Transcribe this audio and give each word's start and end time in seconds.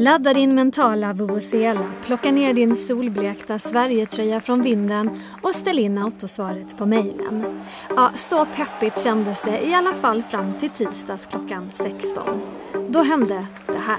Ladda 0.00 0.34
din 0.34 0.54
mentala 0.54 1.12
vuvuzela, 1.12 1.92
plocka 2.06 2.30
ner 2.30 2.52
din 2.52 2.76
solblekta 2.76 3.58
Sverigetröja 3.58 4.40
från 4.40 4.62
vinden 4.62 5.20
och 5.42 5.54
ställ 5.54 5.78
in 5.78 5.98
autosvaret 5.98 6.78
på 6.78 6.86
mejlen. 6.86 7.60
Ja, 7.88 8.12
så 8.16 8.46
peppigt 8.56 9.02
kändes 9.04 9.42
det 9.42 9.60
i 9.66 9.74
alla 9.74 9.94
fall 9.94 10.22
fram 10.22 10.58
till 10.58 10.70
tisdags 10.70 11.26
klockan 11.26 11.70
16. 11.74 12.42
Då 12.88 13.02
hände 13.02 13.46
det 13.66 13.78
här. 13.78 13.98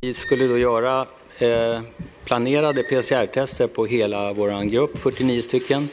Vi 0.00 0.14
skulle 0.14 0.46
då 0.46 0.58
göra 0.58 1.06
eh, 1.38 1.80
planerade 2.24 2.82
PCR-tester 2.82 3.66
på 3.66 3.86
hela 3.86 4.32
vår 4.32 4.70
grupp, 4.70 4.98
49 4.98 5.42
stycken. 5.42 5.88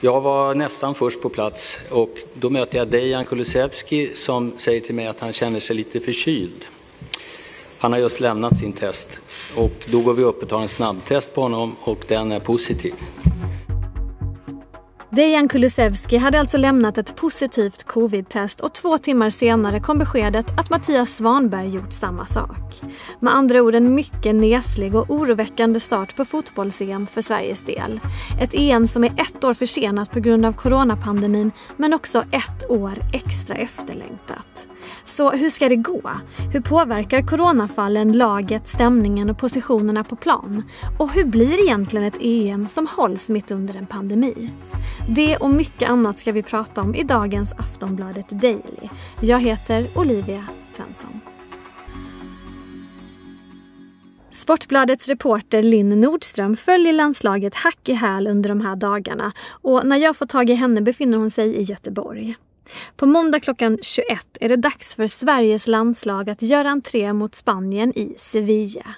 Jag 0.00 0.20
var 0.20 0.54
nästan 0.54 0.94
först 0.94 1.22
på 1.22 1.28
plats 1.28 1.78
och 1.90 2.18
då 2.34 2.50
möter 2.50 2.78
jag 2.78 2.88
Dejan 2.88 3.24
Kulusevski 3.24 4.06
som 4.14 4.52
säger 4.58 4.80
till 4.80 4.94
mig 4.94 5.06
att 5.06 5.20
han 5.20 5.32
känner 5.32 5.60
sig 5.60 5.76
lite 5.76 6.00
förkyld. 6.00 6.64
Han 7.78 7.92
har 7.92 7.98
just 7.98 8.20
lämnat 8.20 8.58
sin 8.58 8.72
test 8.72 9.08
och 9.56 9.86
då 9.86 10.00
går 10.00 10.14
vi 10.14 10.24
upp 10.24 10.42
och 10.42 10.48
tar 10.48 10.62
en 10.62 10.68
snabbtest 10.68 11.34
på 11.34 11.40
honom 11.40 11.76
och 11.80 12.04
den 12.08 12.32
är 12.32 12.40
positiv. 12.40 12.94
Dejan 15.14 15.48
Kulusevski 15.48 16.16
hade 16.16 16.40
alltså 16.40 16.56
lämnat 16.56 16.98
ett 16.98 17.16
positivt 17.16 17.84
covid-test 17.84 18.60
och 18.60 18.72
två 18.72 18.98
timmar 18.98 19.30
senare 19.30 19.80
kom 19.80 19.98
beskedet 19.98 20.58
att 20.58 20.70
Mattias 20.70 21.16
Svanberg 21.16 21.74
gjort 21.74 21.92
samma 21.92 22.26
sak. 22.26 22.80
Med 23.20 23.34
andra 23.34 23.62
ord 23.62 23.74
en 23.74 23.94
mycket 23.94 24.34
neslig 24.34 24.94
och 24.94 25.10
oroväckande 25.10 25.80
start 25.80 26.16
på 26.16 26.24
fotbolls-EM 26.24 27.06
för 27.06 27.22
Sveriges 27.22 27.62
del. 27.62 28.00
Ett 28.40 28.54
EM 28.54 28.86
som 28.86 29.04
är 29.04 29.12
ett 29.20 29.44
år 29.44 29.54
försenat 29.54 30.10
på 30.10 30.20
grund 30.20 30.46
av 30.46 30.52
coronapandemin 30.52 31.52
men 31.76 31.94
också 31.94 32.24
ett 32.30 32.70
år 32.70 32.98
extra 33.12 33.56
efterlängtat. 33.56 34.66
Så 35.06 35.30
hur 35.30 35.50
ska 35.50 35.68
det 35.68 35.76
gå? 35.76 36.10
Hur 36.52 36.60
påverkar 36.60 37.22
coronafallen 37.22 38.12
laget, 38.12 38.68
stämningen 38.68 39.30
och 39.30 39.38
positionerna 39.38 40.04
på 40.04 40.16
plan? 40.16 40.62
Och 40.98 41.12
hur 41.12 41.24
blir 41.24 41.62
egentligen 41.62 42.06
ett 42.06 42.18
EM 42.20 42.68
som 42.68 42.86
hålls 42.86 43.28
mitt 43.28 43.50
under 43.50 43.76
en 43.76 43.86
pandemi? 43.86 44.50
Det 45.08 45.36
och 45.36 45.50
mycket 45.50 45.90
annat 45.90 46.18
ska 46.18 46.32
vi 46.32 46.42
prata 46.42 46.80
om 46.80 46.94
i 46.94 47.02
dagens 47.02 47.52
Aftonbladet 47.52 48.28
Daily. 48.28 48.88
Jag 49.20 49.40
heter 49.40 49.86
Olivia 49.94 50.44
Svensson. 50.70 51.20
Sportbladets 54.30 55.08
reporter 55.08 55.62
Linn 55.62 56.00
Nordström 56.00 56.56
följer 56.56 56.92
landslaget 56.92 57.54
hack 57.54 57.88
i 57.88 57.92
häl 57.92 58.26
under 58.26 58.48
de 58.48 58.60
här 58.60 58.76
dagarna 58.76 59.32
och 59.50 59.86
när 59.86 59.96
jag 59.96 60.16
får 60.16 60.26
tag 60.26 60.50
i 60.50 60.54
henne 60.54 60.82
befinner 60.82 61.18
hon 61.18 61.30
sig 61.30 61.56
i 61.56 61.62
Göteborg. 61.62 62.36
På 62.96 63.06
måndag 63.06 63.40
klockan 63.40 63.78
21 63.82 64.26
är 64.40 64.48
det 64.48 64.56
dags 64.56 64.94
för 64.94 65.06
Sveriges 65.06 65.66
landslag 65.66 66.30
att 66.30 66.42
göra 66.42 66.68
entré 66.68 67.12
mot 67.12 67.34
Spanien 67.34 67.98
i 67.98 68.14
Sevilla. 68.18 68.94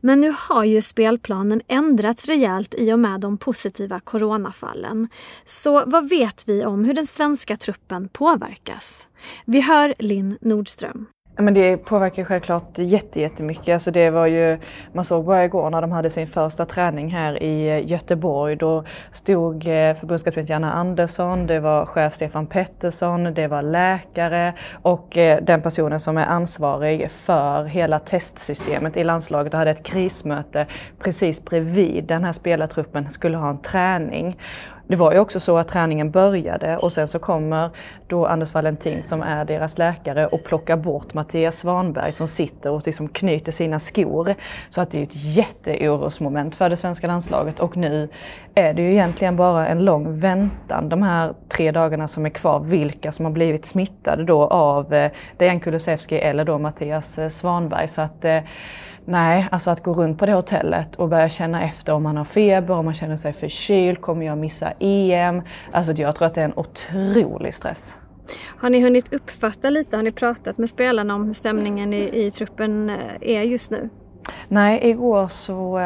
Men 0.00 0.20
nu 0.20 0.34
har 0.38 0.64
ju 0.64 0.82
spelplanen 0.82 1.62
ändrats 1.68 2.24
rejält 2.24 2.74
i 2.78 2.92
och 2.92 2.98
med 2.98 3.20
de 3.20 3.38
positiva 3.38 4.00
coronafallen. 4.00 5.08
Så 5.46 5.84
vad 5.86 6.08
vet 6.08 6.48
vi 6.48 6.64
om 6.64 6.84
hur 6.84 6.94
den 6.94 7.06
svenska 7.06 7.56
truppen 7.56 8.08
påverkas? 8.08 9.06
Vi 9.44 9.60
hör 9.60 9.94
Linn 9.98 10.38
Nordström. 10.40 11.06
Men 11.38 11.54
det 11.54 11.76
påverkar 11.76 12.24
självklart 12.24 12.78
jättemycket. 12.78 13.74
Alltså 13.74 13.90
det 13.90 14.10
var 14.10 14.26
ju, 14.26 14.58
man 14.92 15.04
såg 15.04 15.24
bara 15.24 15.44
igår 15.44 15.70
när 15.70 15.80
de 15.80 15.92
hade 15.92 16.10
sin 16.10 16.26
första 16.26 16.66
träning 16.66 17.10
här 17.10 17.42
i 17.42 17.68
eh, 17.68 17.90
Göteborg. 17.90 18.56
Då 18.56 18.84
stod 19.12 19.66
eh, 19.66 19.94
förbundskapten 19.94 20.46
Janne 20.46 20.70
Andersson, 20.70 21.46
det 21.46 21.60
var 21.60 21.86
chef 21.86 22.14
Stefan 22.14 22.46
Pettersson, 22.46 23.34
det 23.34 23.46
var 23.46 23.62
läkare 23.62 24.54
och 24.82 25.16
eh, 25.16 25.42
den 25.42 25.62
personen 25.62 26.00
som 26.00 26.18
är 26.18 26.26
ansvarig 26.26 27.10
för 27.10 27.64
hela 27.64 27.98
testsystemet 27.98 28.96
i 28.96 29.04
landslaget 29.04 29.54
och 29.54 29.58
hade 29.58 29.70
ett 29.70 29.82
krismöte 29.82 30.66
precis 30.98 31.44
bredvid 31.44 32.04
den 32.04 32.24
här 32.24 32.32
spelartruppen 32.32 33.10
skulle 33.10 33.36
ha 33.36 33.50
en 33.50 33.58
träning. 33.58 34.36
Det 34.88 34.96
var 34.96 35.12
ju 35.12 35.18
också 35.18 35.40
så 35.40 35.58
att 35.58 35.68
träningen 35.68 36.10
började 36.10 36.76
och 36.76 36.92
sen 36.92 37.08
så 37.08 37.18
kommer 37.18 37.70
då 38.06 38.26
Anders 38.26 38.54
Valentin 38.54 39.02
som 39.02 39.22
är 39.22 39.44
deras 39.44 39.78
läkare 39.78 40.26
och 40.26 40.44
plockar 40.44 40.76
bort 40.76 41.14
Mattias 41.14 41.58
Svanberg 41.58 42.12
som 42.12 42.28
sitter 42.28 42.70
och 42.70 42.82
liksom 42.86 43.08
knyter 43.08 43.52
sina 43.52 43.78
skor. 43.78 44.34
Så 44.70 44.80
att 44.80 44.90
det 44.90 44.98
är 44.98 45.02
ett 45.02 45.36
jätteorosmoment 45.36 46.54
för 46.54 46.70
det 46.70 46.76
svenska 46.76 47.06
landslaget 47.06 47.60
och 47.60 47.76
nu 47.76 48.08
är 48.54 48.74
det 48.74 48.82
ju 48.82 48.92
egentligen 48.92 49.36
bara 49.36 49.68
en 49.68 49.84
lång 49.84 50.18
väntan 50.18 50.88
de 50.88 51.02
här 51.02 51.34
tre 51.48 51.72
dagarna 51.72 52.08
som 52.08 52.26
är 52.26 52.30
kvar, 52.30 52.60
vilka 52.60 53.12
som 53.12 53.24
har 53.24 53.32
blivit 53.32 53.66
smittade 53.66 54.24
då 54.24 54.46
av 54.46 54.94
eh, 54.94 55.10
Dejan 55.36 55.60
Kulusevski 55.60 56.18
eller 56.18 56.44
då 56.44 56.58
Mattias 56.58 57.18
eh, 57.18 57.28
Svanberg. 57.28 57.88
Så 57.88 58.02
att 58.02 58.24
eh, 58.24 58.40
Nej, 59.08 59.48
alltså 59.50 59.70
att 59.70 59.82
gå 59.82 59.94
runt 59.94 60.18
på 60.18 60.26
det 60.26 60.32
hotellet 60.32 60.96
och 60.96 61.08
börja 61.08 61.28
känna 61.28 61.64
efter 61.64 61.92
om 61.92 62.02
man 62.02 62.16
har 62.16 62.24
feber, 62.24 62.74
om 62.74 62.84
man 62.84 62.94
känner 62.94 63.16
sig 63.16 63.32
förkyld, 63.32 64.00
kommer 64.00 64.26
jag 64.26 64.38
missa 64.38 64.72
EM? 64.80 65.42
Alltså 65.72 65.92
jag 65.92 66.16
tror 66.16 66.26
att 66.26 66.34
det 66.34 66.40
är 66.40 66.44
en 66.44 66.58
otrolig 66.58 67.54
stress. 67.54 67.98
Har 68.58 68.70
ni 68.70 68.80
hunnit 68.80 69.12
uppfatta 69.12 69.70
lite, 69.70 69.96
har 69.96 70.02
ni 70.02 70.12
pratat 70.12 70.58
med 70.58 70.70
spelarna 70.70 71.14
om 71.14 71.26
hur 71.26 71.34
stämningen 71.34 71.92
i, 71.92 72.26
i 72.26 72.30
truppen 72.30 72.90
eh, 72.90 72.96
är 73.20 73.42
just 73.42 73.70
nu? 73.70 73.88
Nej, 74.48 74.80
igår 74.82 75.28
så 75.28 75.78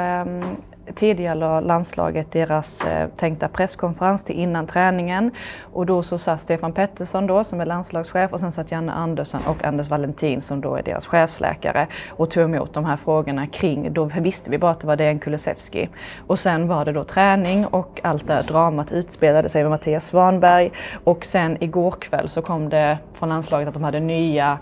tidigare 0.94 1.60
landslaget 1.60 2.32
deras 2.32 2.84
eh, 2.84 3.08
tänkta 3.16 3.48
presskonferens 3.48 4.24
till 4.24 4.36
innan 4.36 4.66
träningen. 4.66 5.30
Och 5.72 5.86
då 5.86 6.02
så 6.02 6.18
satt 6.18 6.40
Stefan 6.40 6.72
Pettersson 6.72 7.26
då 7.26 7.44
som 7.44 7.60
är 7.60 7.66
landslagschef 7.66 8.32
och 8.32 8.40
sen 8.40 8.52
satt 8.52 8.70
Janne 8.70 8.92
Andersson 8.92 9.40
och 9.46 9.64
Anders 9.64 9.90
Valentin 9.90 10.40
som 10.40 10.60
då 10.60 10.76
är 10.76 10.82
deras 10.82 11.06
chefsläkare 11.06 11.86
och 12.08 12.30
tog 12.30 12.44
emot 12.44 12.74
de 12.74 12.84
här 12.84 12.96
frågorna 12.96 13.46
kring, 13.46 13.92
då 13.92 14.04
visste 14.04 14.50
vi 14.50 14.58
bara 14.58 14.70
att 14.70 14.80
det 14.80 14.86
var 14.86 14.96
Dejan 14.96 15.18
Kulusevski. 15.18 15.88
Och 16.26 16.38
sen 16.38 16.68
var 16.68 16.84
det 16.84 16.92
då 16.92 17.04
träning 17.04 17.66
och 17.66 18.00
allt 18.02 18.28
det 18.28 18.42
dramat 18.42 18.92
utspelade 18.92 19.48
sig 19.48 19.62
med 19.62 19.70
Mattias 19.70 20.06
Svanberg 20.06 20.70
och 21.04 21.24
sen 21.24 21.62
igår 21.62 21.90
kväll 21.90 22.28
så 22.28 22.42
kom 22.42 22.68
det 22.68 22.98
från 23.14 23.28
landslaget 23.28 23.68
att 23.68 23.74
de 23.74 23.84
hade 23.84 24.00
nya 24.00 24.58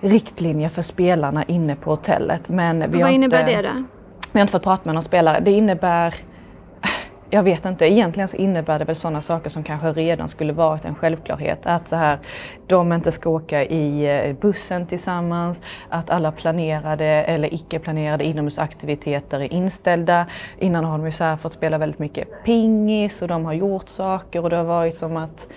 riktlinjer 0.00 0.68
för 0.68 0.82
spelarna 0.82 1.44
inne 1.44 1.76
på 1.76 1.90
hotellet. 1.90 2.48
Men 2.48 2.90
vi 2.90 3.02
Vad 3.02 3.10
innebär 3.10 3.40
inte... 3.40 3.62
det 3.62 3.68
då? 3.68 3.84
Men 4.36 4.40
jag 4.40 4.42
har 4.42 4.48
inte 4.48 4.52
fått 4.52 4.62
prata 4.62 4.82
med 4.84 4.94
någon 4.94 5.02
spelare. 5.02 5.40
Det 5.40 5.50
innebär 5.50 6.14
jag 7.30 7.42
vet 7.42 7.64
inte, 7.64 7.86
egentligen 7.86 8.28
så 8.28 8.36
innebär 8.36 8.78
det 8.78 8.84
väl 8.84 8.96
sådana 8.96 9.22
saker 9.22 9.50
som 9.50 9.62
kanske 9.62 9.92
redan 9.92 10.28
skulle 10.28 10.52
varit 10.52 10.84
en 10.84 10.94
självklarhet. 10.94 11.66
Att 11.66 11.88
så 11.88 11.96
här, 11.96 12.18
de 12.66 12.92
inte 12.92 13.12
ska 13.12 13.30
åka 13.30 13.64
i 13.64 14.18
eh, 14.28 14.36
bussen 14.36 14.86
tillsammans, 14.86 15.62
att 15.88 16.10
alla 16.10 16.32
planerade 16.32 17.04
eller 17.04 17.54
icke 17.54 17.78
planerade 17.78 18.24
inomhusaktiviteter 18.24 19.40
är 19.40 19.52
inställda. 19.52 20.26
Innan 20.58 20.84
har 20.84 20.98
de 20.98 21.06
ju 21.06 21.12
så 21.12 21.36
fått 21.36 21.52
spela 21.52 21.78
väldigt 21.78 21.98
mycket 21.98 22.44
pingis 22.44 23.22
och 23.22 23.28
de 23.28 23.44
har 23.44 23.52
gjort 23.52 23.88
saker 23.88 24.42
och 24.42 24.50
det 24.50 24.56
har 24.56 24.64
varit 24.64 24.96
som 24.96 25.16
att 25.16 25.48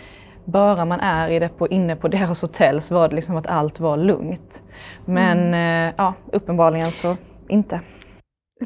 bara 0.46 0.86
man 0.86 1.00
är 1.00 1.30
i 1.30 1.40
det 1.40 1.50
på, 1.50 1.68
inne 1.68 1.96
på 1.96 2.08
deras 2.18 2.42
hotell 2.42 2.82
så 2.82 2.96
var 2.96 3.10
det 3.10 3.16
liksom 3.16 3.38
att 3.38 3.48
allt 3.48 3.80
var 3.80 3.98
lugnt. 3.98 4.64
Men 5.06 5.38
mm. 5.38 5.88
eh, 5.88 5.94
ja, 5.98 6.14
uppenbarligen 6.32 6.92
så 6.92 7.18
inte. 7.48 7.80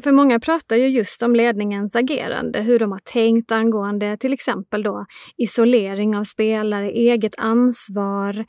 För 0.02 0.12
många 0.12 0.40
pratar 0.40 0.76
ju 0.76 0.88
just 0.88 1.22
om 1.22 1.34
ledningens 1.34 1.96
agerande, 1.96 2.60
hur 2.60 2.78
de 2.78 2.92
har 2.92 2.98
tänkt 2.98 3.52
angående 3.52 4.16
till 4.16 4.32
exempel 4.32 4.82
då 4.82 5.06
isolering 5.36 6.16
av 6.16 6.24
spelare, 6.24 6.90
eget 6.90 7.34
ansvar. 7.38 8.44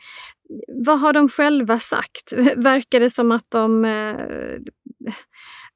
Vad 0.85 0.99
har 0.99 1.13
de 1.13 1.29
själva 1.29 1.79
sagt? 1.79 2.33
Verkar 2.55 2.99
det 2.99 3.09
som 3.09 3.31
att 3.31 3.51
de 3.51 3.85
eh, 3.85 4.15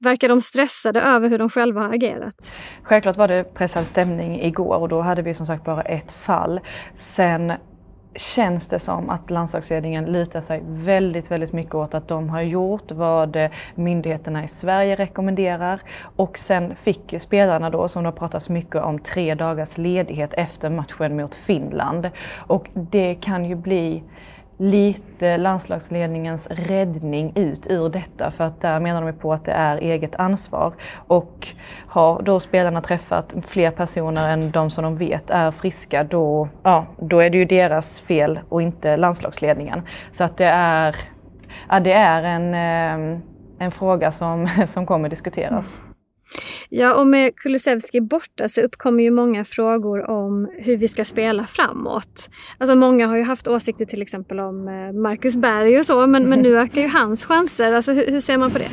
Verkar 0.02 0.30
de 0.30 0.42
stressade 0.42 1.02
över 1.02 1.30
hur 1.30 1.38
de 1.38 1.50
själva 1.50 1.82
har 1.82 1.94
agerat? 1.94 2.52
Självklart 2.84 3.18
var 3.18 3.28
det 3.28 3.44
pressad 3.44 3.88
stämning 3.88 4.42
igår 4.42 4.76
och 4.76 4.90
då 4.90 5.02
hade 5.02 5.22
vi 5.22 5.34
som 5.34 5.46
sagt 5.46 5.66
bara 5.66 5.82
ett 5.82 6.12
fall. 6.12 6.60
Sen 6.96 7.54
känns 8.16 8.68
det 8.68 8.80
som 8.80 9.10
att 9.10 9.30
landslagsledningen 9.30 10.06
lutar 10.06 10.42
sig 10.42 10.62
väldigt, 10.66 11.32
väldigt 11.32 11.54
mycket 11.54 11.76
åt 11.76 11.94
att 11.94 12.08
de 12.08 12.30
har 12.30 12.42
gjort 12.42 12.92
vad 12.92 13.50
myndigheterna 13.76 14.44
i 14.44 14.48
Sverige 14.48 14.96
rekommenderar. 14.96 15.82
Och 16.16 16.38
sen 16.38 16.76
fick 16.76 17.14
spelarna 17.20 17.70
då, 17.70 17.88
som 17.88 18.04
det 18.04 18.08
har 18.08 18.18
pratats 18.18 18.50
mycket 18.50 18.76
om, 18.76 19.00
tre 19.00 19.36
dagars 19.36 19.78
ledighet 19.78 20.34
efter 20.34 20.70
matchen 20.70 21.18
mot 21.18 21.36
Finland. 21.36 22.10
Och 22.38 22.68
det 22.74 23.16
kan 23.16 23.46
ju 23.46 23.56
bli 23.56 24.04
lite 24.62 25.38
landslagsledningens 25.38 26.48
räddning 26.48 27.32
ut 27.36 27.68
ur 27.70 27.90
detta 27.90 28.32
för 28.32 28.44
att 28.44 28.62
där 28.62 28.80
menar 28.80 29.02
de 29.06 29.14
på 29.14 29.34
att 29.34 29.46
det 29.46 29.52
är 29.52 29.78
eget 29.78 30.16
ansvar. 30.16 30.74
Och 30.96 31.48
har 31.88 32.22
då 32.22 32.40
spelarna 32.40 32.82
träffat 32.82 33.36
fler 33.46 33.72
personer 33.72 34.30
än 34.30 34.52
de 34.52 34.70
som 34.70 34.84
de 34.84 34.98
vet 34.98 35.30
är 35.30 35.52
friska 35.52 36.04
då, 36.04 36.50
ja, 36.64 36.86
då 36.98 37.20
är 37.20 37.30
det 37.30 37.38
ju 37.38 37.46
deras 37.46 38.00
fel 38.00 38.40
och 38.50 38.62
inte 38.62 38.98
landslagsledningen. 38.98 39.82
Så 40.14 40.24
att 40.24 40.38
det 40.38 40.50
är, 40.54 40.96
ja, 41.70 41.80
det 41.80 41.94
är 41.94 42.24
en, 42.24 42.54
eh, 42.54 43.20
en 43.60 43.72
fråga 43.72 44.12
som, 44.12 44.48
som 44.68 44.86
kommer 44.86 45.10
diskuteras. 45.10 45.82
Ja, 46.70 46.94
och 46.94 47.08
med 47.08 47.36
Kulusevski 47.36 48.02
borta 48.02 48.50
så 48.50 48.62
uppkommer 48.62 49.04
ju 49.04 49.12
många 49.12 49.46
frågor 49.46 50.10
om 50.10 50.50
hur 50.58 50.78
vi 50.78 50.88
ska 50.88 51.06
spela 51.06 51.44
framåt. 51.46 52.30
Alltså 52.58 52.76
många 52.76 53.08
har 53.08 53.16
ju 53.16 53.24
haft 53.24 53.48
åsikter 53.48 53.86
till 53.86 54.02
exempel 54.02 54.40
om 54.40 54.68
eh, 54.68 55.02
Marcus 55.02 55.38
Berg 55.38 55.80
och 55.80 55.86
så, 55.86 56.08
men, 56.08 56.30
men 56.30 56.40
nu 56.40 56.58
ökar 56.62 56.82
ju 56.82 56.88
hans 56.88 57.26
chanser. 57.26 57.74
Alltså 57.74 57.92
hur, 57.94 58.08
hur 58.08 58.20
ser 58.20 58.38
man 58.38 58.52
på 58.52 58.58
det? 58.58 58.70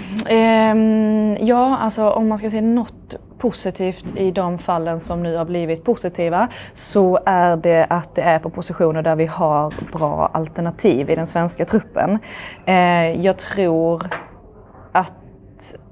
Um, 0.73 1.47
ja, 1.47 1.77
alltså 1.77 2.11
om 2.11 2.29
man 2.29 2.39
ska 2.39 2.51
se 2.51 2.61
något 2.61 3.17
positivt 3.39 4.17
i 4.17 4.31
de 4.31 4.59
fallen 4.59 5.01
som 5.01 5.23
nu 5.23 5.37
har 5.37 5.45
blivit 5.45 5.85
positiva 5.85 6.49
så 6.75 7.19
är 7.27 7.57
det 7.57 7.87
att 7.91 8.15
det 8.15 8.23
är 8.23 8.39
på 8.39 8.51
positioner 8.51 9.03
där 9.03 9.17
vi 9.17 9.27
har 9.27 9.73
bra 9.93 10.31
alternativ 10.35 11.11
i 11.11 11.15
den 11.15 11.27
svenska 11.27 11.65
truppen. 11.65 12.19
Uh, 12.69 13.25
jag 13.25 13.39
tror 13.39 14.09
att 14.93 15.13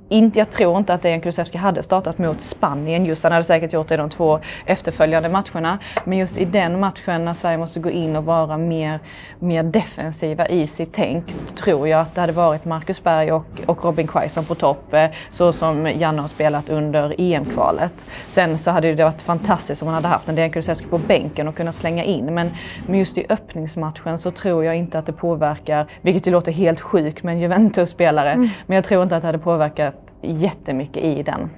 inte, 0.09 0.39
jag 0.39 0.51
tror 0.51 0.79
inte 0.79 0.95
att 0.95 1.03
Dejan 1.03 1.21
Kulusevski 1.21 1.59
hade 1.59 1.83
startat 1.83 2.19
mot 2.19 2.43
Spanien 2.43 3.07
just. 3.07 3.23
Han 3.23 3.33
hade 3.33 3.45
säkert 3.45 3.73
gjort 3.73 3.89
det 3.89 3.95
i 3.95 3.97
de 3.97 4.11
två 4.11 4.41
efterföljande 4.67 5.29
matcherna. 5.29 5.79
Men 6.05 6.19
just 6.19 6.39
i 6.39 6.45
den 6.45 6.81
matchen 6.81 7.25
när 7.25 7.35
Sverige 7.35 7.59
måste 7.59 7.81
gå 7.81 7.91
in 7.91 8.17
och 8.17 8.25
vara 8.25 8.57
mer, 8.57 9.01
mer 9.39 9.63
defensiva 9.63 10.49
i 10.49 10.67
sitt 10.67 10.93
tänk 10.93 11.25
tror 11.57 11.89
jag 11.89 12.01
att 12.01 12.15
det 12.15 12.21
hade 12.21 12.33
varit 12.33 12.65
Marcus 12.65 13.03
Berg 13.03 13.33
och, 13.33 13.47
och 13.67 13.85
Robin 13.85 14.07
Quaison 14.07 14.45
på 14.45 14.55
topp. 14.55 14.95
Eh, 14.95 15.07
så 15.31 15.53
som 15.53 15.87
Janne 15.87 16.21
har 16.21 16.29
spelat 16.29 16.69
under 16.71 17.15
EM-kvalet. 17.19 18.07
Sen 18.27 18.59
så 18.59 18.71
hade 18.71 18.95
det 18.95 19.05
varit 19.05 19.23
fantastiskt 19.23 19.83
om 19.83 19.87
man 19.87 19.95
hade 19.95 20.09
haft 20.09 20.29
en 20.29 20.35
Dejan 20.35 20.51
Kulusevski 20.51 20.87
på 20.87 20.99
bänken 20.99 21.49
och 21.49 21.57
kunnat 21.57 21.75
slänga 21.75 22.05
in. 22.05 22.35
Men, 22.35 22.51
men 22.87 22.99
just 22.99 23.19
i 23.19 23.27
öppningsmatchen 23.29 24.19
så 24.19 24.31
tror 24.31 24.65
jag 24.65 24.77
inte 24.77 24.99
att 24.99 25.07
det 25.07 25.13
påverkar, 25.13 25.87
vilket 26.01 26.27
ju 26.27 26.31
låter 26.31 26.53
helt 26.53 26.81
sjukt 26.81 27.23
med 27.23 27.35
en 27.35 27.41
Juventus-spelare. 27.41 28.33
Mm. 28.33 28.49
Men 28.67 28.75
jag 28.75 28.85
tror 28.85 29.03
inte 29.03 29.17
att 29.17 29.23
det 29.23 29.29
hade 29.29 29.39
påverkat 29.39 29.94
jättemycket 30.25 31.05
i 31.05 31.23
den. 31.23 31.51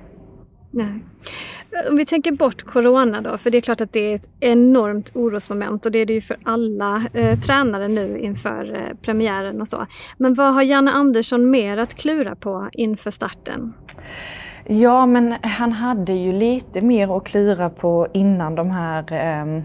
Nej. 0.70 1.00
Om 1.90 1.96
vi 1.96 2.06
tänker 2.06 2.32
bort 2.32 2.62
Corona 2.62 3.20
då, 3.20 3.38
för 3.38 3.50
det 3.50 3.58
är 3.58 3.62
klart 3.62 3.80
att 3.80 3.92
det 3.92 4.00
är 4.00 4.14
ett 4.14 4.30
enormt 4.40 5.16
orosmoment 5.16 5.86
och 5.86 5.92
det 5.92 5.98
är 5.98 6.06
det 6.06 6.12
ju 6.12 6.20
för 6.20 6.36
alla 6.42 7.06
eh, 7.12 7.38
tränare 7.38 7.88
nu 7.88 8.18
inför 8.18 8.74
eh, 8.74 8.96
premiären 9.02 9.60
och 9.60 9.68
så. 9.68 9.86
Men 10.16 10.34
vad 10.34 10.54
har 10.54 10.62
Janne 10.62 10.90
Andersson 10.90 11.50
mer 11.50 11.76
att 11.76 11.94
klura 11.94 12.34
på 12.34 12.68
inför 12.72 13.10
starten? 13.10 13.72
Ja, 14.64 15.06
men 15.06 15.34
han 15.42 15.72
hade 15.72 16.12
ju 16.12 16.32
lite 16.32 16.80
mer 16.80 17.16
att 17.16 17.24
klura 17.24 17.70
på 17.70 18.08
innan 18.12 18.54
de 18.54 18.70
här 18.70 19.12
eh, 19.12 19.62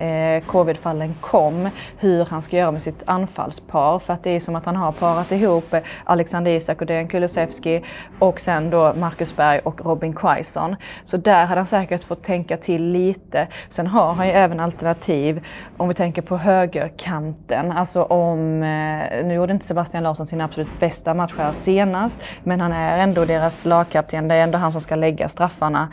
eh, 0.00 0.42
covidfallen 0.46 1.14
kom, 1.20 1.68
hur 1.98 2.24
han 2.24 2.42
ska 2.42 2.56
göra 2.56 2.70
med 2.70 2.82
sitt 2.82 3.02
anfallspar. 3.04 3.98
För 3.98 4.12
att 4.14 4.22
det 4.22 4.30
är 4.30 4.40
som 4.40 4.56
att 4.56 4.64
han 4.64 4.76
har 4.76 4.92
parat 4.92 5.32
ihop 5.32 5.74
Alexander 6.04 6.50
Isak 6.50 6.80
och 6.80 6.86
Dejan 6.86 7.08
Kulusevski 7.08 7.84
och 8.18 8.40
sen 8.40 8.70
då 8.70 8.94
Marcus 8.94 9.36
Berg 9.36 9.60
och 9.64 9.84
Robin 9.84 10.12
Quaison. 10.12 10.76
Så 11.04 11.16
där 11.16 11.46
hade 11.46 11.60
han 11.60 11.66
säkert 11.66 12.04
fått 12.04 12.22
tänka 12.22 12.56
till 12.56 12.84
lite. 12.84 13.48
Sen 13.68 13.86
har 13.86 14.12
han 14.12 14.26
ju 14.26 14.32
även 14.32 14.60
alternativ 14.60 15.46
om 15.76 15.88
vi 15.88 15.94
tänker 15.94 16.22
på 16.22 16.36
högerkanten. 16.36 17.72
Alltså 17.72 18.02
om, 18.02 18.62
eh, 18.62 19.24
nu 19.26 19.34
gjorde 19.34 19.52
inte 19.52 19.66
Sebastian 19.66 20.02
Larsson 20.02 20.26
sin 20.26 20.40
absolut 20.40 20.80
bästa 20.80 21.14
match 21.14 21.32
här 21.38 21.52
senast, 21.52 22.20
men 22.42 22.60
han 22.60 22.72
är 22.72 22.98
ändå 22.98 23.24
deras 23.24 23.64
lagkapten. 23.64 24.28
Det 24.28 24.34
är 24.34 24.42
ändå 24.42 24.58
han 24.58 24.72
som 24.72 24.80
ska 24.80 24.94
lägga 24.94 25.28
straffarna 25.28 25.88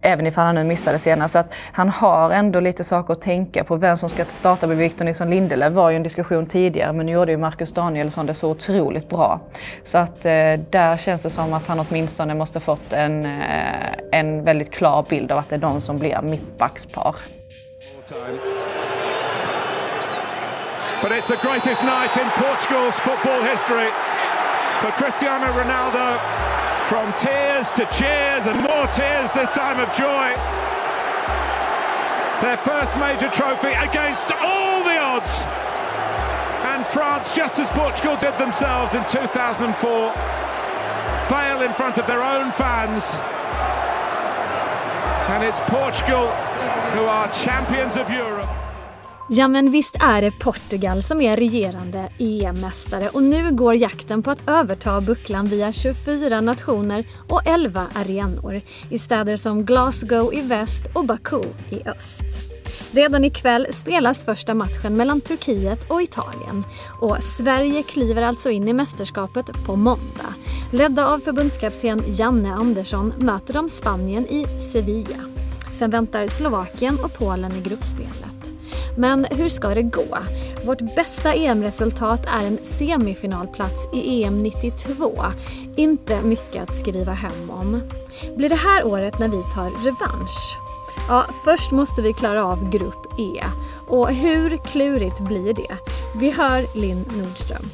även 0.00 0.26
ifall 0.26 0.44
han 0.46 0.54
nu 0.54 0.64
missade 0.64 0.98
senast. 0.98 1.32
Så 1.32 1.38
att 1.38 1.52
han 1.72 1.88
har 1.88 2.30
ändå 2.30 2.60
lite 2.60 2.84
saker 2.84 3.12
att 3.12 3.20
tänka 3.20 3.64
på. 3.64 3.76
Vem 3.76 3.96
som 3.96 4.08
ska 4.08 4.24
starta 4.24 4.66
med 4.66 4.76
Victor 4.76 5.04
Nilsson 5.04 5.30
Lindelöf 5.30 5.72
var 5.72 5.90
ju 5.90 5.96
en 5.96 6.02
diskussion 6.02 6.46
tidigare 6.46 6.92
men 6.92 7.06
nu 7.06 7.12
gjorde 7.12 7.32
ju 7.32 7.38
Marcus 7.38 7.72
Danielsson 7.72 8.26
det 8.26 8.34
så 8.34 8.50
otroligt 8.50 9.08
bra. 9.08 9.40
Så 9.84 9.98
att 9.98 10.24
eh, 10.24 10.60
där 10.70 10.96
känns 10.96 11.22
det 11.22 11.30
som 11.30 11.52
att 11.52 11.66
han 11.66 11.80
åtminstone 11.80 12.34
måste 12.34 12.60
fått 12.60 12.92
en, 12.92 13.26
eh, 13.26 13.92
en 14.12 14.44
väldigt 14.44 14.72
klar 14.72 15.06
bild 15.08 15.32
av 15.32 15.38
att 15.38 15.48
det 15.48 15.54
är 15.54 15.60
de 15.60 15.80
som 15.80 15.98
blir 15.98 16.22
mittbackspar. 16.22 17.16
But 21.02 21.12
it's 21.12 21.26
the 21.26 21.36
greatest 21.46 21.82
night 21.82 22.16
in 22.16 22.28
Portugal's 22.42 22.98
football 23.00 23.42
history 23.42 23.90
for 24.80 24.90
Cristiano 24.90 25.46
Ronaldo 25.46 26.45
From 26.88 27.12
tears 27.18 27.68
to 27.72 27.84
cheers 27.90 28.46
and 28.46 28.62
more 28.62 28.86
tears 28.94 29.32
this 29.34 29.50
time 29.50 29.80
of 29.80 29.92
joy. 29.92 30.30
Their 32.40 32.56
first 32.58 32.96
major 32.98 33.28
trophy 33.30 33.74
against 33.74 34.30
all 34.30 34.84
the 34.84 34.96
odds. 34.96 35.44
And 36.70 36.86
France, 36.86 37.34
just 37.34 37.58
as 37.58 37.68
Portugal 37.70 38.16
did 38.20 38.38
themselves 38.38 38.94
in 38.94 39.02
2004, 39.08 40.12
fail 41.26 41.62
in 41.62 41.72
front 41.74 41.98
of 41.98 42.06
their 42.06 42.22
own 42.22 42.52
fans. 42.52 43.16
And 45.34 45.42
it's 45.42 45.58
Portugal 45.66 46.30
who 46.94 47.04
are 47.04 47.28
champions 47.32 47.96
of 47.96 48.08
Europe. 48.08 48.55
Ja 49.28 49.48
men 49.48 49.70
visst 49.70 49.96
är 50.00 50.22
det 50.22 50.30
Portugal 50.30 51.02
som 51.02 51.20
är 51.20 51.36
regerande 51.36 52.08
EM-mästare 52.18 53.08
och 53.08 53.22
nu 53.22 53.52
går 53.52 53.74
jakten 53.74 54.22
på 54.22 54.30
att 54.30 54.48
överta 54.48 55.00
bucklan 55.00 55.46
via 55.46 55.72
24 55.72 56.40
nationer 56.40 57.04
och 57.28 57.46
11 57.46 57.86
arenor 57.94 58.60
i 58.90 58.98
städer 58.98 59.36
som 59.36 59.64
Glasgow 59.64 60.34
i 60.34 60.40
väst 60.40 60.82
och 60.94 61.04
Baku 61.04 61.42
i 61.70 61.88
öst. 61.88 62.24
Redan 62.90 63.24
ikväll 63.24 63.66
spelas 63.72 64.24
första 64.24 64.54
matchen 64.54 64.96
mellan 64.96 65.20
Turkiet 65.20 65.90
och 65.90 66.02
Italien 66.02 66.64
och 67.00 67.24
Sverige 67.24 67.82
kliver 67.82 68.22
alltså 68.22 68.50
in 68.50 68.68
i 68.68 68.72
mästerskapet 68.72 69.46
på 69.66 69.76
måndag. 69.76 70.34
Ledda 70.72 71.06
av 71.06 71.18
förbundskapten 71.18 72.04
Janne 72.06 72.54
Andersson 72.54 73.12
möter 73.18 73.54
de 73.54 73.68
Spanien 73.68 74.26
i 74.26 74.46
Sevilla. 74.72 75.20
Sen 75.74 75.90
väntar 75.90 76.26
Slovakien 76.26 76.98
och 77.04 77.18
Polen 77.18 77.52
i 77.52 77.60
gruppspelet. 77.60 78.25
Men 78.96 79.26
hur 79.30 79.48
ska 79.48 79.68
det 79.68 79.82
gå? 79.82 80.18
Vårt 80.64 80.96
bästa 80.96 81.34
EM-resultat 81.34 82.20
är 82.26 82.46
en 82.46 82.58
semifinalplats 82.62 83.88
i 83.92 84.24
EM 84.24 84.42
92. 84.42 85.24
Inte 85.76 86.22
mycket 86.22 86.62
att 86.62 86.74
skriva 86.74 87.12
hem 87.12 87.50
om. 87.50 87.82
Blir 88.36 88.48
det 88.48 88.54
här 88.54 88.86
året 88.86 89.18
när 89.18 89.28
vi 89.28 89.42
tar 89.42 89.84
revansch? 89.84 90.58
Ja, 91.08 91.26
först 91.44 91.70
måste 91.70 92.02
vi 92.02 92.12
klara 92.12 92.44
av 92.44 92.70
Grupp 92.70 93.06
E. 93.18 93.44
Och 93.88 94.08
hur 94.08 94.56
klurigt 94.56 95.20
blir 95.20 95.54
det? 95.54 95.76
Vi 96.20 96.30
hör 96.30 96.78
Linn 96.80 97.04
Nordström. 97.16 97.70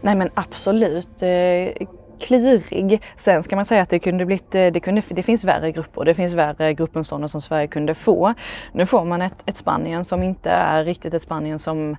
Nej 0.00 0.14
men 0.14 0.30
absolut. 0.34 1.22
Eh, 1.22 1.86
Klurig. 2.20 3.02
Sen 3.18 3.42
ska 3.42 3.56
man 3.56 3.64
säga 3.64 3.82
att 3.82 3.88
det 3.88 3.98
kunde 3.98 4.26
blivit, 4.26 4.54
eh, 4.54 4.66
det, 4.66 4.80
kunde, 4.80 5.02
det 5.08 5.22
finns 5.22 5.44
värre 5.44 5.72
grupper, 5.72 6.04
det 6.04 6.14
finns 6.14 6.32
värre 6.32 6.74
gruppmotståndare 6.74 7.28
som 7.28 7.40
Sverige 7.40 7.66
kunde 7.66 7.94
få. 7.94 8.34
Nu 8.72 8.86
får 8.86 9.04
man 9.04 9.22
ett, 9.22 9.42
ett 9.46 9.56
Spanien 9.56 10.04
som 10.04 10.22
inte 10.22 10.50
är 10.50 10.84
riktigt 10.84 11.14
ett 11.14 11.22
Spanien 11.22 11.58
som 11.58 11.96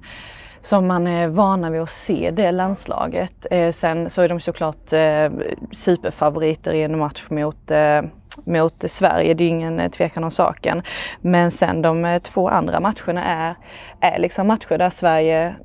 som 0.63 0.87
man 0.87 1.07
är 1.07 1.27
vana 1.27 1.69
vid 1.69 1.81
att 1.81 1.89
se 1.89 2.31
det 2.31 2.51
landslaget. 2.51 3.45
Eh, 3.51 3.71
sen 3.71 4.09
så 4.09 4.21
är 4.21 4.29
de 4.29 4.39
såklart 4.39 4.93
eh, 4.93 5.31
superfavoriter 5.71 6.73
i 6.73 6.83
en 6.83 6.99
match 6.99 7.25
mot 7.29 7.71
eh, 7.71 8.01
mot 8.45 8.83
Sverige, 8.91 9.33
det 9.33 9.43
är 9.43 9.47
ingen 9.47 9.79
eh, 9.79 9.89
tvekan 9.89 10.23
om 10.23 10.31
saken. 10.31 10.81
Men 11.21 11.51
sen 11.51 11.81
de 11.81 12.05
eh, 12.05 12.21
två 12.21 12.49
andra 12.49 12.79
matcherna 12.79 13.23
är, 13.23 13.55
är 13.99 14.19
liksom 14.19 14.47
matcher 14.47 14.77
där 14.77 14.89
Sverige 14.89 15.55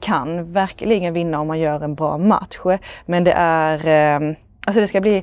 kan 0.00 0.52
verkligen 0.52 1.14
vinna 1.14 1.40
om 1.40 1.46
man 1.46 1.58
gör 1.58 1.80
en 1.80 1.94
bra 1.94 2.18
match. 2.18 2.58
Men 3.06 3.24
det 3.24 3.32
är, 3.36 3.86
ehm, 3.86 4.34
alltså 4.66 4.80
det 4.80 4.88
ska 4.88 5.00
bli 5.00 5.22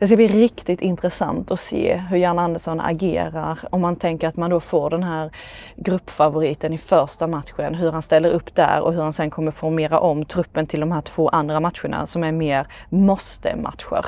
det 0.00 0.06
ska 0.06 0.16
bli 0.16 0.28
riktigt 0.28 0.80
intressant 0.80 1.50
att 1.50 1.60
se 1.60 1.96
hur 1.96 2.16
Jan 2.16 2.38
Andersson 2.38 2.80
agerar 2.80 3.58
om 3.70 3.80
man 3.80 3.96
tänker 3.96 4.28
att 4.28 4.36
man 4.36 4.50
då 4.50 4.60
får 4.60 4.90
den 4.90 5.02
här 5.02 5.30
gruppfavoriten 5.76 6.72
i 6.72 6.78
första 6.78 7.26
matchen, 7.26 7.74
hur 7.74 7.92
han 7.92 8.02
ställer 8.02 8.30
upp 8.30 8.54
där 8.54 8.80
och 8.80 8.92
hur 8.92 9.02
han 9.02 9.12
sen 9.12 9.30
kommer 9.30 9.50
formera 9.50 10.00
om 10.00 10.24
truppen 10.24 10.66
till 10.66 10.80
de 10.80 10.92
här 10.92 11.00
två 11.00 11.28
andra 11.28 11.60
matcherna 11.60 12.06
som 12.06 12.24
är 12.24 12.32
mer 12.32 12.66
måste-matcher. 12.88 14.06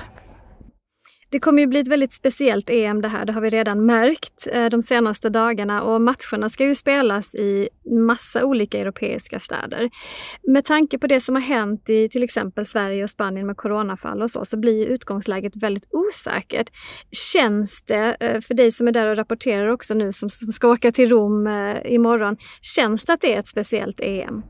Det 1.32 1.40
kommer 1.40 1.62
ju 1.62 1.66
bli 1.66 1.80
ett 1.80 1.88
väldigt 1.88 2.12
speciellt 2.12 2.70
EM 2.70 3.02
det 3.02 3.08
här, 3.08 3.24
det 3.24 3.32
har 3.32 3.40
vi 3.40 3.50
redan 3.50 3.86
märkt 3.86 4.48
eh, 4.52 4.66
de 4.66 4.82
senaste 4.82 5.28
dagarna 5.28 5.82
och 5.82 6.00
matcherna 6.00 6.48
ska 6.48 6.64
ju 6.64 6.74
spelas 6.74 7.34
i 7.34 7.68
massa 8.06 8.44
olika 8.44 8.78
europeiska 8.78 9.38
städer. 9.40 9.90
Med 10.42 10.64
tanke 10.64 10.98
på 10.98 11.06
det 11.06 11.20
som 11.20 11.34
har 11.34 11.42
hänt 11.42 11.90
i 11.90 12.08
till 12.08 12.22
exempel 12.22 12.64
Sverige 12.64 13.04
och 13.04 13.10
Spanien 13.10 13.46
med 13.46 13.56
coronafall 13.56 14.22
och 14.22 14.30
så, 14.30 14.44
så 14.44 14.56
blir 14.56 14.86
utgångsläget 14.86 15.56
väldigt 15.56 15.88
osäkert. 15.90 16.70
Känns 17.32 17.82
det, 17.82 18.16
eh, 18.20 18.40
för 18.40 18.54
dig 18.54 18.70
som 18.70 18.88
är 18.88 18.92
där 18.92 19.06
och 19.06 19.16
rapporterar 19.16 19.68
också 19.68 19.94
nu, 19.94 20.12
som 20.12 20.30
ska 20.30 20.68
åka 20.68 20.90
till 20.90 21.08
Rom 21.08 21.46
eh, 21.46 21.92
imorgon, 21.92 22.36
känns 22.62 23.06
det 23.06 23.12
att 23.12 23.20
det 23.20 23.34
är 23.34 23.38
ett 23.38 23.46
speciellt 23.46 24.00
EM? 24.00 24.42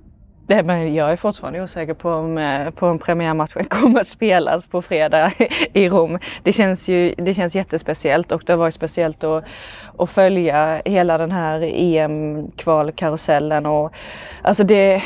Nej, 0.53 0.63
men 0.63 0.95
jag 0.95 1.13
är 1.13 1.17
fortfarande 1.17 1.63
osäker 1.63 1.95
på 1.95 2.11
om, 2.11 2.39
eh, 2.39 2.71
på 2.71 2.87
om 2.87 2.99
premiärmatchen 2.99 3.65
kommer 3.69 4.01
att 4.01 4.07
spelas 4.07 4.67
på 4.67 4.83
fredag 4.83 5.33
i 5.73 5.89
Rom. 5.89 6.19
Det 6.43 6.53
känns 6.53 6.89
ju 6.89 7.15
det 7.19 7.35
känns 7.35 7.55
jättespeciellt 7.55 8.33
och 8.33 8.43
det 8.47 8.53
har 8.53 8.59
varit 8.59 8.75
speciellt 8.75 9.25
att, 9.25 9.45
att 9.99 10.11
följa 10.11 10.83
hela 10.85 11.19
den 11.19 11.33
här 11.33 11.63
EM-kvalkarusellen. 11.63 13.91
alltså 14.43 14.65
det, 14.65 15.03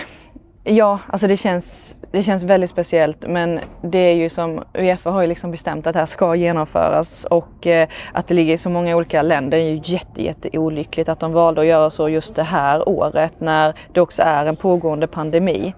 Ja, 0.68 0.98
alltså 1.06 1.26
det 1.26 1.36
känns, 1.36 1.96
det 2.12 2.22
känns 2.22 2.42
väldigt 2.42 2.70
speciellt 2.70 3.26
men 3.28 3.60
det 3.82 3.98
är 3.98 4.12
ju 4.14 4.30
som 4.30 4.64
Uefa 4.74 5.10
har 5.10 5.22
ju 5.22 5.26
liksom 5.26 5.50
bestämt 5.50 5.86
att 5.86 5.92
det 5.92 5.98
här 5.98 6.06
ska 6.06 6.34
genomföras 6.34 7.24
och 7.24 7.66
eh, 7.66 7.88
att 8.12 8.26
det 8.26 8.34
ligger 8.34 8.54
i 8.54 8.58
så 8.58 8.68
många 8.68 8.96
olika 8.96 9.22
länder 9.22 9.58
är 9.58 9.70
ju 9.70 9.80
jätte, 9.84 10.22
jätte 10.22 10.58
olyckligt 10.58 11.08
att 11.08 11.20
de 11.20 11.32
valde 11.32 11.60
att 11.60 11.66
göra 11.66 11.90
så 11.90 12.08
just 12.08 12.34
det 12.34 12.42
här 12.42 12.88
året 12.88 13.32
när 13.40 13.74
det 13.92 14.00
också 14.00 14.22
är 14.22 14.46
en 14.46 14.56
pågående 14.56 15.06
pandemi. 15.06 15.74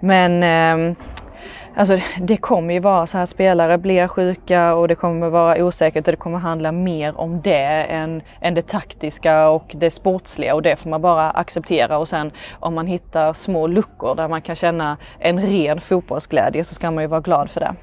Men 0.00 0.42
eh, 0.42 0.96
Alltså 1.76 1.98
det 2.20 2.36
kommer 2.36 2.74
ju 2.74 2.80
vara 2.80 3.06
så 3.06 3.18
här, 3.18 3.26
spelare 3.26 3.78
blir 3.78 4.08
sjuka 4.08 4.74
och 4.74 4.88
det 4.88 4.94
kommer 4.94 5.28
vara 5.28 5.64
osäkert 5.64 6.06
och 6.06 6.12
det 6.12 6.16
kommer 6.16 6.38
handla 6.38 6.72
mer 6.72 7.18
om 7.18 7.40
det 7.42 7.84
än, 7.84 8.22
än 8.40 8.54
det 8.54 8.62
taktiska 8.62 9.48
och 9.48 9.72
det 9.74 9.90
sportsliga 9.90 10.54
och 10.54 10.62
det 10.62 10.76
får 10.76 10.90
man 10.90 11.02
bara 11.02 11.30
acceptera 11.30 11.98
och 11.98 12.08
sen 12.08 12.30
om 12.60 12.74
man 12.74 12.86
hittar 12.86 13.32
små 13.32 13.66
luckor 13.66 14.14
där 14.14 14.28
man 14.28 14.42
kan 14.42 14.56
känna 14.56 14.96
en 15.18 15.42
ren 15.42 15.80
fotbollsglädje 15.80 16.64
så 16.64 16.74
ska 16.74 16.90
man 16.90 17.04
ju 17.04 17.08
vara 17.08 17.20
glad 17.20 17.50
för 17.50 17.60
det. 17.60 17.74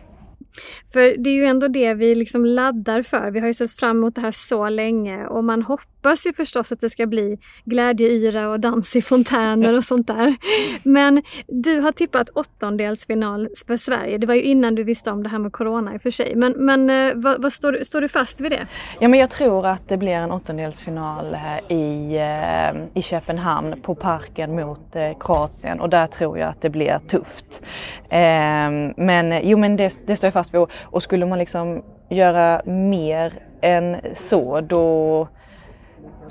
För 0.94 1.24
det 1.24 1.30
är 1.30 1.34
ju 1.34 1.46
ändå 1.46 1.68
det 1.68 1.94
vi 1.94 2.16
liksom 2.16 2.46
laddar 2.46 3.04
för. 3.04 3.32
Vi 3.32 3.40
har 3.40 3.48
ju 3.48 3.54
sett 3.54 3.74
fram 3.74 3.98
emot 3.98 4.16
det 4.16 4.22
här 4.22 4.32
så 4.32 4.70
länge 4.70 5.28
och 5.28 5.44
man 5.44 5.62
hoppas 5.62 5.89
hoppas 6.04 6.26
ju 6.26 6.34
förstås 6.34 6.72
att 6.72 6.82
det 6.82 6.90
ska 6.90 7.08
bli 7.08 7.38
glädjeyra 7.66 8.50
och 8.50 8.60
dans 8.60 8.96
i 8.96 9.02
fontäner 9.02 9.78
och 9.78 9.84
sånt 9.84 10.08
där. 10.08 10.36
Men 10.84 11.24
du 11.48 11.80
har 11.80 11.92
tippat 11.92 12.30
åttondelsfinal 12.30 13.50
för 13.68 13.78
Sverige. 13.78 14.18
Det 14.18 14.28
var 14.28 14.36
ju 14.36 14.44
innan 14.44 14.76
du 14.76 14.84
visste 14.84 15.12
om 15.12 15.24
det 15.24 15.30
här 15.30 15.40
med 15.40 15.52
Corona 15.52 15.94
i 15.94 15.98
och 15.98 16.02
för 16.02 16.10
sig. 16.10 16.36
Men, 16.36 16.52
men 16.52 16.90
eh, 16.90 17.16
vad, 17.16 17.42
vad 17.42 17.54
står, 17.54 17.84
står, 17.84 18.02
du 18.02 18.08
fast 18.08 18.42
vid 18.42 18.52
det? 18.52 18.68
Ja 19.00 19.08
men 19.08 19.20
jag 19.20 19.30
tror 19.30 19.66
att 19.66 19.90
det 19.90 19.98
blir 19.98 20.12
en 20.12 20.32
åttondelsfinal 20.32 21.34
eh, 21.34 21.78
i, 21.78 22.18
eh, 22.18 23.00
i 23.00 23.02
Köpenhamn 23.02 23.82
på 23.82 23.96
Parken 23.96 24.56
mot 24.56 24.96
Kroatien 25.20 25.80
och 25.80 25.90
där 25.90 26.08
tror 26.08 26.38
jag 26.38 26.50
att 26.50 26.62
det 26.62 26.70
blir 26.70 27.00
tufft. 27.08 27.62
Ehm, 28.10 28.94
men 28.98 29.40
jo 29.44 29.58
men 29.58 29.76
det, 29.76 30.00
det 30.06 30.16
står 30.16 30.28
jag 30.28 30.34
fast 30.34 30.54
vid 30.54 30.66
och 30.84 31.04
skulle 31.04 31.26
man 31.26 31.40
liksom 31.40 31.84
göra 32.10 32.62
mer 32.66 33.34
än 33.62 33.98
så 34.14 34.62
då, 34.62 35.28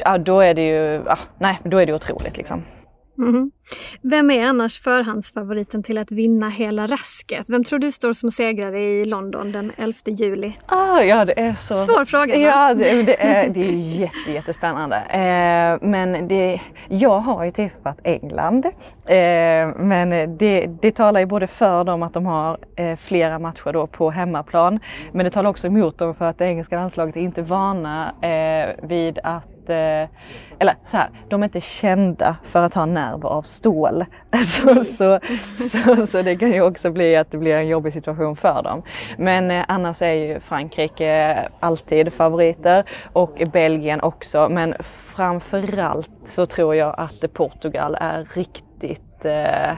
ja, 0.05 0.19
då 0.19 0.41
är 0.41 0.55
det 0.55 0.67
ju, 0.69 1.03
ja, 1.07 1.19
nej, 1.39 1.61
då 1.65 1.79
är 1.79 1.87
det 1.87 1.95
otroligt 1.95 2.37
liksom. 2.37 2.63
Mm. 3.19 3.51
Vem 4.03 4.31
är 4.31 4.47
annars 4.47 4.81
förhandsfavoriten 4.81 5.83
till 5.83 5.99
att 5.99 6.13
vinna 6.13 6.49
hela 6.49 6.87
rasket? 6.87 7.51
Vem 7.51 7.65
tror 7.65 7.79
du 7.79 7.93
står 7.93 8.13
som 8.13 8.31
segrare 8.31 8.81
i 8.81 9.05
London 9.05 9.53
den 9.53 9.73
11 9.77 9.95
juli? 10.07 10.53
Ah, 10.67 11.01
ja, 11.01 11.25
det 11.25 11.41
är 11.41 11.55
så... 11.55 11.75
Svår 11.75 12.05
fråga. 12.05 12.35
Va? 12.35 12.41
Ja, 12.41 12.75
det, 12.75 13.03
det, 13.03 13.23
är, 13.23 13.49
det 13.49 13.61
är 13.61 13.73
jätte, 13.73 14.33
jättespännande. 14.33 14.97
Eh, 14.97 15.89
men 15.89 16.29
det, 16.29 16.61
jag 16.89 17.19
har 17.19 17.45
ju 17.45 17.53
tippat 17.53 17.99
England. 18.05 18.67
Eh, 18.67 19.77
men 19.77 20.37
det, 20.39 20.67
det 20.83 20.91
talar 20.91 21.21
ju 21.21 21.27
både 21.27 21.47
för 21.47 21.85
dem 21.85 22.03
att 22.03 22.15
de 22.15 22.27
har 22.27 22.59
eh, 22.77 22.97
flera 22.97 23.39
matcher 23.39 23.73
då 23.73 23.87
på 23.87 24.11
hemmaplan. 24.11 24.81
Men 25.13 25.25
det 25.25 25.31
talar 25.31 25.51
också 25.51 25.67
emot 25.67 25.99
dem 25.99 26.15
för 26.15 26.25
att 26.25 26.39
det 26.39 26.45
engelska 26.45 26.77
landslaget 26.77 27.17
är 27.17 27.21
inte 27.21 27.43
vana 27.43 28.15
eh, 28.23 28.89
vid 28.89 29.19
att 29.23 29.58
inte, 29.69 30.09
eller 30.59 30.75
så 30.85 30.97
här, 30.97 31.11
de 31.29 31.43
är 31.43 31.45
inte 31.45 31.61
kända 31.61 32.37
för 32.45 32.63
att 32.63 32.75
ha 32.75 32.87
nerver 32.87 33.29
av 33.29 33.43
stål. 33.43 34.05
Så, 34.45 34.85
så, 34.85 35.21
så, 35.71 36.07
så, 36.07 36.23
det 36.23 36.37
kan 36.37 36.53
ju 36.53 36.63
också 36.63 36.91
bli 36.91 37.17
att 37.17 37.31
det 37.31 37.39
blir 37.39 37.55
en 37.55 37.69
jobbig 37.69 37.93
situation 37.93 38.37
för 38.37 38.63
dem. 38.63 38.83
Men 39.19 39.51
eh, 39.51 39.65
annars 39.69 40.03
är 40.03 40.13
ju 40.13 40.41
Frankrike 40.41 41.49
alltid 41.61 42.13
favoriter 42.13 42.85
och 43.13 43.43
Belgien 43.53 44.01
också. 44.01 44.49
Men 44.49 44.75
framförallt 45.15 46.11
så 46.27 46.47
tror 46.47 46.75
jag 46.75 46.95
att 46.99 47.33
Portugal 47.33 47.97
är 48.01 48.29
riktigt 48.35 49.25
eh, 49.25 49.73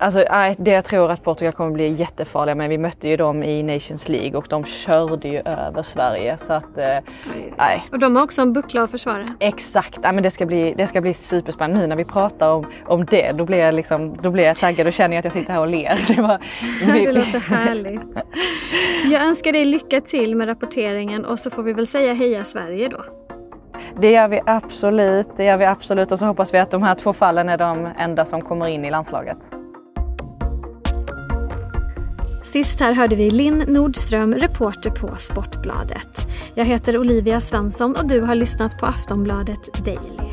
Alltså, 0.00 0.24
nej, 0.30 0.56
det 0.58 0.70
jag 0.70 0.84
tror 0.84 1.10
att 1.10 1.22
Portugal 1.22 1.52
kommer 1.52 1.70
bli 1.70 1.88
jättefarliga 1.88 2.54
men 2.54 2.70
vi 2.70 2.78
mötte 2.78 3.08
ju 3.08 3.16
dem 3.16 3.42
i 3.42 3.62
Nations 3.62 4.08
League 4.08 4.38
och 4.38 4.46
de 4.48 4.64
körde 4.64 5.28
ju 5.28 5.38
över 5.38 5.82
Sverige 5.82 6.38
så 6.38 6.52
att 6.52 6.78
eh, 6.78 6.98
nej. 7.58 7.82
Och 7.92 7.98
de 7.98 8.16
har 8.16 8.22
också 8.22 8.42
en 8.42 8.52
buckla 8.52 8.82
att 8.82 8.90
försvara. 8.90 9.24
Exakt, 9.40 9.98
ja, 10.02 10.12
men 10.12 10.22
det 10.22 10.30
ska 10.30 10.46
bli, 10.46 10.74
det 10.76 10.86
ska 10.86 11.00
bli 11.00 11.14
superspännande. 11.14 11.80
Nu 11.80 11.86
när 11.86 11.96
vi 11.96 12.04
pratar 12.04 12.50
om, 12.50 12.64
om 12.86 13.04
det 13.04 13.32
då 13.32 13.44
blir, 13.44 13.58
jag 13.58 13.74
liksom, 13.74 14.16
då 14.16 14.30
blir 14.30 14.44
jag 14.44 14.58
taggad 14.58 14.86
och 14.86 14.92
känner 14.92 15.18
att 15.18 15.24
jag 15.24 15.32
sitter 15.32 15.52
här 15.52 15.60
och 15.60 15.68
ler. 15.68 16.00
Det, 16.16 16.22
var, 16.22 16.38
det 16.92 17.12
låter 17.12 17.40
härligt. 17.40 18.22
Jag 19.10 19.22
önskar 19.22 19.52
dig 19.52 19.64
lycka 19.64 20.00
till 20.00 20.36
med 20.36 20.48
rapporteringen 20.48 21.24
och 21.24 21.38
så 21.38 21.50
får 21.50 21.62
vi 21.62 21.72
väl 21.72 21.86
säga 21.86 22.14
heja 22.14 22.44
Sverige 22.44 22.88
då. 22.88 23.04
Det 24.00 24.10
gör 24.10 24.28
vi 24.28 24.40
absolut, 24.46 25.28
det 25.36 25.44
gör 25.44 25.56
vi 25.56 25.64
absolut 25.64 26.12
och 26.12 26.18
så 26.18 26.24
hoppas 26.24 26.54
vi 26.54 26.58
att 26.58 26.70
de 26.70 26.82
här 26.82 26.94
två 26.94 27.12
fallen 27.12 27.48
är 27.48 27.56
de 27.56 27.88
enda 27.98 28.24
som 28.24 28.42
kommer 28.42 28.68
in 28.68 28.84
i 28.84 28.90
landslaget. 28.90 29.59
Sist 32.52 32.80
här 32.80 32.92
hörde 32.92 33.16
vi 33.16 33.30
Linn 33.30 33.58
Nordström, 33.58 34.34
reporter 34.34 34.90
på 34.90 35.16
Sportbladet. 35.18 36.28
Jag 36.54 36.64
heter 36.64 36.98
Olivia 36.98 37.40
Svensson 37.40 37.96
och 37.96 38.06
du 38.06 38.20
har 38.20 38.34
lyssnat 38.34 38.78
på 38.78 38.86
Aftonbladet 38.86 39.84
Daily. 39.84 40.30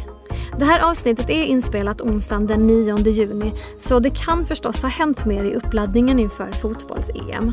Det 0.59 0.65
här 0.65 0.79
avsnittet 0.79 1.29
är 1.29 1.43
inspelat 1.43 2.01
onsdagen 2.01 2.47
den 2.47 2.67
9 2.67 2.97
juni 2.97 3.53
så 3.79 3.99
det 3.99 4.09
kan 4.09 4.45
förstås 4.45 4.81
ha 4.81 4.89
hänt 4.89 5.25
mer 5.25 5.43
i 5.43 5.55
uppladdningen 5.55 6.19
inför 6.19 6.51
fotbolls-EM. 6.51 7.51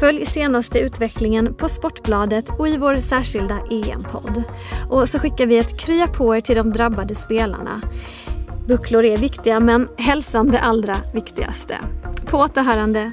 Följ 0.00 0.26
senaste 0.26 0.78
utvecklingen 0.78 1.54
på 1.54 1.68
Sportbladet 1.68 2.50
och 2.58 2.68
i 2.68 2.76
vår 2.76 3.00
särskilda 3.00 3.58
EM-podd. 3.70 4.42
Och 4.90 5.08
så 5.08 5.18
skickar 5.18 5.46
vi 5.46 5.58
ett 5.58 5.80
krya 5.80 6.06
på 6.06 6.36
er 6.36 6.40
till 6.40 6.56
de 6.56 6.72
drabbade 6.72 7.14
spelarna. 7.14 7.80
Bucklor 8.66 9.04
är 9.04 9.16
viktiga 9.16 9.60
men 9.60 9.88
hälsan 9.96 10.50
det 10.50 10.60
allra 10.60 10.96
viktigaste. 11.14 11.78
På 12.26 12.38
återhörande 12.38 13.12